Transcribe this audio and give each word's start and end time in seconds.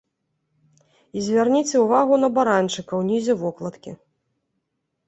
І 1.19 1.25
звярніце 1.27 1.77
ўвагу 1.85 2.15
на 2.23 2.27
баранчыка 2.39 2.93
ўнізе 3.07 3.33
вокладкі! 3.45 3.91